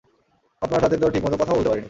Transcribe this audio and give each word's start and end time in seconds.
আপনার 0.61 0.81
সাথে 0.81 0.97
তো 0.97 1.05
ঠিক 1.09 1.23
মতো 1.25 1.35
কথাও 1.37 1.55
বলতে 1.55 1.69
পারিনি। 1.69 1.79